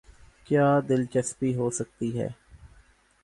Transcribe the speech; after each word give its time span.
کیا 0.45 0.79
دلچسپی 0.89 1.55
ہوسکتی 1.55 2.09
ہے۔ 2.19 2.27